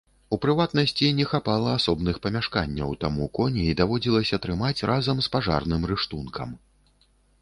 [0.35, 6.49] У прыватнасці, не хапала асобных памяшканняў, таму коней даводзілася трымаць разам з пажарным рыштункам.